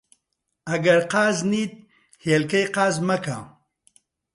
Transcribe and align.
ئەگەر 0.69 1.01
قازنیت، 1.13 1.73
هێلکەی 2.25 2.67
قاز 2.75 2.95
مەکە 3.07 3.37